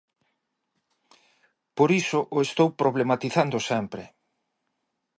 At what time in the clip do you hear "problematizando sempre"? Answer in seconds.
2.81-4.03